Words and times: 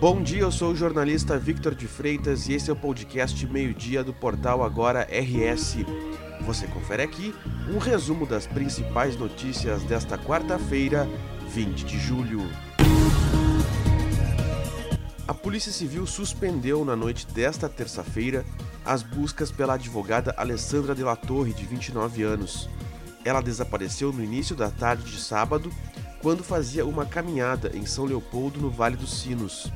Bom 0.00 0.22
dia, 0.22 0.40
eu 0.40 0.50
sou 0.50 0.72
o 0.72 0.74
jornalista 0.74 1.38
Victor 1.38 1.74
de 1.74 1.86
Freitas 1.86 2.48
e 2.48 2.54
esse 2.54 2.70
é 2.70 2.72
o 2.72 2.76
podcast 2.76 3.46
Meio-Dia 3.46 4.02
do 4.02 4.14
portal 4.14 4.64
Agora 4.64 5.02
RS. 5.02 5.76
Você 6.40 6.66
confere 6.66 7.02
aqui 7.02 7.34
um 7.68 7.76
resumo 7.76 8.24
das 8.24 8.46
principais 8.46 9.14
notícias 9.14 9.82
desta 9.82 10.16
quarta-feira, 10.16 11.06
20 11.50 11.84
de 11.84 11.98
julho. 11.98 12.40
A 15.28 15.34
Polícia 15.34 15.70
Civil 15.70 16.06
suspendeu 16.06 16.82
na 16.82 16.96
noite 16.96 17.26
desta 17.26 17.68
terça-feira 17.68 18.42
as 18.82 19.02
buscas 19.02 19.52
pela 19.52 19.74
advogada 19.74 20.34
Alessandra 20.38 20.94
de 20.94 21.02
la 21.02 21.14
Torre, 21.14 21.52
de 21.52 21.66
29 21.66 22.22
anos. 22.22 22.70
Ela 23.22 23.42
desapareceu 23.42 24.14
no 24.14 24.24
início 24.24 24.56
da 24.56 24.70
tarde 24.70 25.04
de 25.04 25.20
sábado, 25.20 25.70
quando 26.22 26.42
fazia 26.42 26.86
uma 26.86 27.04
caminhada 27.04 27.70
em 27.74 27.84
São 27.84 28.06
Leopoldo, 28.06 28.60
no 28.60 28.70
Vale 28.70 28.96
dos 28.96 29.20
Sinos. 29.20 29.70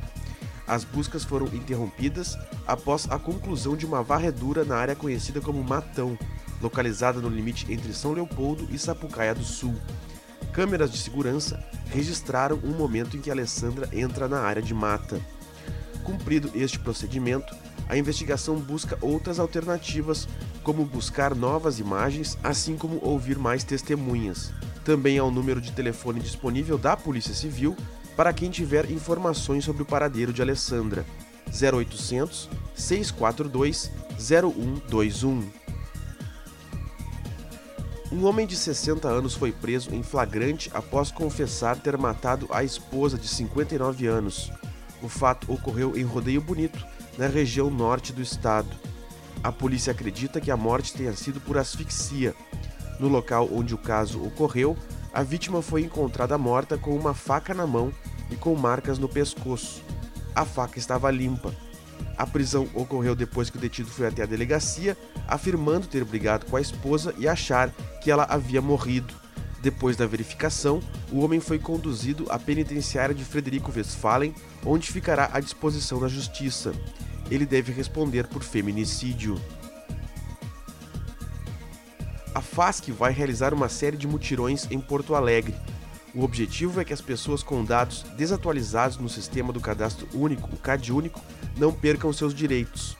As 0.66 0.82
buscas 0.82 1.24
foram 1.24 1.46
interrompidas 1.48 2.38
após 2.66 3.06
a 3.10 3.18
conclusão 3.18 3.76
de 3.76 3.84
uma 3.84 4.02
varredura 4.02 4.64
na 4.64 4.76
área 4.76 4.96
conhecida 4.96 5.40
como 5.40 5.62
Matão, 5.62 6.18
localizada 6.60 7.20
no 7.20 7.28
limite 7.28 7.70
entre 7.70 7.92
São 7.92 8.12
Leopoldo 8.12 8.66
e 8.70 8.78
Sapucaia 8.78 9.34
do 9.34 9.44
Sul. 9.44 9.74
Câmeras 10.52 10.90
de 10.90 10.98
segurança 10.98 11.62
registraram 11.90 12.58
um 12.64 12.70
momento 12.70 13.16
em 13.16 13.20
que 13.20 13.30
Alessandra 13.30 13.88
entra 13.92 14.26
na 14.26 14.40
área 14.40 14.62
de 14.62 14.72
mata. 14.72 15.20
Cumprido 16.02 16.50
este 16.54 16.78
procedimento, 16.78 17.54
a 17.88 17.96
investigação 17.96 18.56
busca 18.56 18.96
outras 19.02 19.38
alternativas, 19.38 20.26
como 20.62 20.84
buscar 20.86 21.34
novas 21.34 21.78
imagens, 21.78 22.38
assim 22.42 22.76
como 22.76 22.98
ouvir 23.02 23.38
mais 23.38 23.64
testemunhas. 23.64 24.50
Também 24.82 25.18
há 25.18 25.24
um 25.24 25.30
número 25.30 25.60
de 25.60 25.72
telefone 25.72 26.20
disponível 26.20 26.78
da 26.78 26.96
Polícia 26.96 27.34
Civil 27.34 27.76
para 28.16 28.32
quem 28.32 28.50
tiver 28.50 28.90
informações 28.90 29.64
sobre 29.64 29.82
o 29.82 29.86
paradeiro 29.86 30.32
de 30.32 30.42
Alessandra. 30.42 31.04
0800 31.48 32.48
642 32.74 33.90
0121. 34.18 35.50
Um 38.12 38.26
homem 38.26 38.46
de 38.46 38.56
60 38.56 39.08
anos 39.08 39.34
foi 39.34 39.50
preso 39.50 39.92
em 39.92 40.02
flagrante 40.02 40.70
após 40.72 41.10
confessar 41.10 41.76
ter 41.76 41.96
matado 41.98 42.46
a 42.50 42.62
esposa 42.62 43.18
de 43.18 43.26
59 43.26 44.06
anos. 44.06 44.52
O 45.02 45.08
fato 45.08 45.52
ocorreu 45.52 45.96
em 45.96 46.04
Rodeio 46.04 46.40
Bonito, 46.40 46.84
na 47.18 47.26
região 47.26 47.70
norte 47.70 48.12
do 48.12 48.22
estado. 48.22 48.68
A 49.42 49.50
polícia 49.50 49.90
acredita 49.90 50.40
que 50.40 50.50
a 50.50 50.56
morte 50.56 50.94
tenha 50.94 51.12
sido 51.14 51.40
por 51.40 51.58
asfixia. 51.58 52.34
No 53.00 53.08
local 53.08 53.48
onde 53.52 53.74
o 53.74 53.78
caso 53.78 54.24
ocorreu, 54.24 54.76
a 55.12 55.22
vítima 55.22 55.60
foi 55.60 55.82
encontrada 55.82 56.38
morta 56.38 56.78
com 56.78 56.96
uma 56.96 57.14
faca 57.14 57.52
na 57.52 57.66
mão 57.66 57.92
e 58.30 58.36
com 58.36 58.54
marcas 58.54 58.98
no 58.98 59.08
pescoço. 59.08 59.82
A 60.34 60.44
faca 60.44 60.78
estava 60.78 61.10
limpa. 61.10 61.54
A 62.16 62.26
prisão 62.26 62.68
ocorreu 62.74 63.14
depois 63.14 63.50
que 63.50 63.56
o 63.56 63.60
detido 63.60 63.90
foi 63.90 64.06
até 64.06 64.22
a 64.22 64.26
delegacia, 64.26 64.96
afirmando 65.26 65.86
ter 65.86 66.04
brigado 66.04 66.46
com 66.46 66.56
a 66.56 66.60
esposa 66.60 67.14
e 67.18 67.26
achar 67.26 67.70
que 68.00 68.10
ela 68.10 68.24
havia 68.24 68.62
morrido. 68.62 69.14
Depois 69.60 69.96
da 69.96 70.06
verificação, 70.06 70.80
o 71.10 71.20
homem 71.20 71.40
foi 71.40 71.58
conduzido 71.58 72.26
à 72.28 72.38
penitenciária 72.38 73.14
de 73.14 73.24
Frederico 73.24 73.72
Westphalen, 73.74 74.34
onde 74.64 74.92
ficará 74.92 75.30
à 75.32 75.40
disposição 75.40 75.98
da 75.98 76.06
justiça. 76.06 76.72
Ele 77.30 77.46
deve 77.46 77.72
responder 77.72 78.26
por 78.26 78.42
feminicídio. 78.42 79.40
A 82.34 82.42
FASC 82.42 82.90
vai 82.90 83.12
realizar 83.12 83.54
uma 83.54 83.68
série 83.68 83.96
de 83.96 84.06
mutirões 84.06 84.66
em 84.70 84.78
Porto 84.78 85.14
Alegre. 85.14 85.54
O 86.14 86.22
objetivo 86.22 86.80
é 86.80 86.84
que 86.84 86.92
as 86.92 87.00
pessoas 87.00 87.42
com 87.42 87.64
dados 87.64 88.04
desatualizados 88.16 88.98
no 88.98 89.08
sistema 89.08 89.52
do 89.52 89.60
Cadastro 89.60 90.06
Único, 90.14 90.48
o 90.52 90.56
CAD 90.56 90.92
Único, 90.92 91.20
não 91.56 91.72
percam 91.72 92.12
seus 92.12 92.32
direitos. 92.32 92.96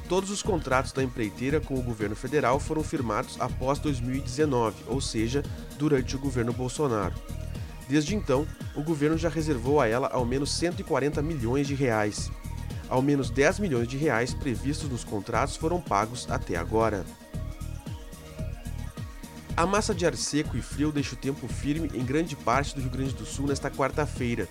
Todos 0.07 0.29
os 0.29 0.43
contratos 0.43 0.91
da 0.91 1.03
empreiteira 1.03 1.59
com 1.59 1.73
o 1.73 1.81
governo 1.81 2.15
federal 2.15 2.59
foram 2.59 2.83
firmados 2.83 3.37
após 3.39 3.79
2019, 3.79 4.83
ou 4.87 5.01
seja, 5.01 5.41
durante 5.79 6.15
o 6.15 6.19
governo 6.19 6.53
Bolsonaro. 6.53 7.15
Desde 7.89 8.15
então, 8.15 8.47
o 8.75 8.83
governo 8.83 9.17
já 9.17 9.29
reservou 9.29 9.81
a 9.81 9.87
ela 9.87 10.07
ao 10.07 10.23
menos 10.23 10.51
140 10.51 11.21
milhões 11.23 11.67
de 11.67 11.73
reais. 11.73 12.31
Ao 12.87 13.01
menos 13.01 13.31
10 13.31 13.59
milhões 13.59 13.87
de 13.87 13.97
reais 13.97 14.33
previstos 14.33 14.89
nos 14.89 15.03
contratos 15.03 15.55
foram 15.55 15.81
pagos 15.81 16.27
até 16.29 16.55
agora. 16.55 17.03
A 19.57 19.65
massa 19.65 19.95
de 19.95 20.05
ar 20.05 20.13
seco 20.17 20.57
e 20.57 20.61
frio 20.61 20.91
deixa 20.91 21.15
o 21.15 21.17
tempo 21.17 21.47
firme 21.47 21.89
em 21.93 22.03
grande 22.03 22.35
parte 22.35 22.75
do 22.75 22.81
Rio 22.81 22.89
Grande 22.89 23.13
do 23.13 23.25
Sul 23.25 23.47
nesta 23.47 23.71
quarta-feira. 23.71 24.49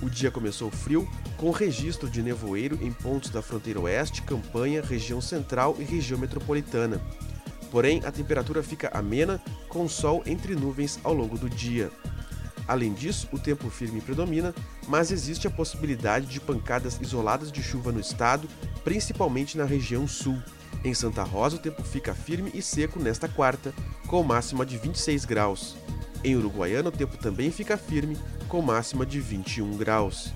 O 0.00 0.08
dia 0.08 0.30
começou 0.30 0.70
frio, 0.70 1.08
com 1.36 1.50
registro 1.50 2.08
de 2.08 2.22
nevoeiro 2.22 2.78
em 2.80 2.92
pontos 2.92 3.30
da 3.30 3.42
fronteira 3.42 3.80
oeste, 3.80 4.22
campanha, 4.22 4.80
região 4.80 5.20
central 5.20 5.74
e 5.80 5.82
região 5.82 6.20
metropolitana. 6.20 7.00
Porém, 7.68 8.00
a 8.04 8.12
temperatura 8.12 8.62
fica 8.62 8.96
amena, 8.96 9.42
com 9.68 9.88
sol 9.88 10.22
entre 10.24 10.54
nuvens 10.54 11.00
ao 11.02 11.12
longo 11.12 11.36
do 11.36 11.50
dia. 11.50 11.90
Além 12.68 12.94
disso, 12.94 13.28
o 13.32 13.38
tempo 13.40 13.68
firme 13.68 14.00
predomina, 14.00 14.54
mas 14.86 15.10
existe 15.10 15.48
a 15.48 15.50
possibilidade 15.50 16.26
de 16.26 16.40
pancadas 16.40 16.96
isoladas 17.00 17.50
de 17.50 17.60
chuva 17.60 17.90
no 17.90 17.98
estado, 17.98 18.48
principalmente 18.84 19.58
na 19.58 19.64
região 19.64 20.06
sul. 20.06 20.40
Em 20.84 20.92
Santa 20.92 21.22
Rosa, 21.22 21.56
o 21.56 21.58
tempo 21.58 21.82
fica 21.82 22.14
firme 22.14 22.50
e 22.52 22.60
seco 22.60 23.00
nesta 23.00 23.26
quarta, 23.26 23.72
com 24.06 24.22
máxima 24.22 24.66
de 24.66 24.76
26 24.76 25.24
graus. 25.24 25.74
Em 26.22 26.36
Uruguaiana, 26.36 26.90
o 26.90 26.92
tempo 26.92 27.16
também 27.16 27.50
fica 27.50 27.78
firme, 27.78 28.18
com 28.48 28.60
máxima 28.60 29.06
de 29.06 29.18
21 29.18 29.78
graus. 29.78 30.34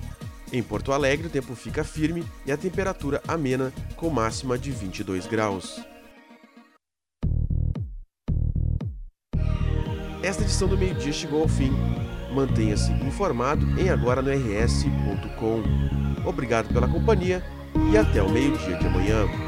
Em 0.51 0.63
Porto 0.63 0.93
Alegre, 0.93 1.27
o 1.27 1.31
tempo 1.31 1.55
fica 1.55 1.85
firme 1.85 2.25
e 2.47 2.53
a 2.53 2.57
temperatura 2.57 3.23
amena, 3.29 3.71
com 3.95 4.09
máxima 4.09 4.59
de 4.59 4.71
22 4.71 5.27
graus. 5.27 5.83
Esta 10.23 10.43
edição 10.43 10.67
do 10.67 10.79
meio-dia 10.79 11.13
chegou 11.13 11.43
ao 11.43 11.49
fim. 11.49 11.71
Mantenha-se 12.35 12.91
informado 12.93 13.67
em 13.79 13.91
agora-no-rs.com. 13.91 15.63
Obrigado 16.27 16.73
pela 16.73 16.89
companhia 16.89 17.45
e 17.93 17.97
até 17.97 18.23
o 18.23 18.31
meio-dia 18.31 18.77
de 18.79 18.87
amanhã. 18.87 19.48